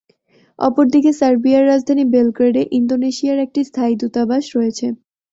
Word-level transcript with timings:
অপরদিকে 0.59 1.11
সার্বিয়ার 1.19 1.63
রাজধানী 1.67 2.03
বেলগ্রেড 2.13 2.55
এ 2.57 2.73
ইন্দোনেশিয়ার 2.79 3.37
একটি 3.45 3.61
স্থায়ী 3.69 3.93
দূতাবাস 4.01 4.43
রয়েছে। 4.55 4.85